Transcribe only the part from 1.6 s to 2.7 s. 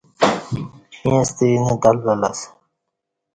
تلول اسہ